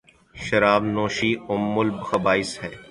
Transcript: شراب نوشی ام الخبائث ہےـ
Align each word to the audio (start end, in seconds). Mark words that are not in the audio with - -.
شراب 0.35 0.83
نوشی 0.95 1.31
ام 1.49 1.77
الخبائث 1.79 2.51
ہےـ 2.63 2.73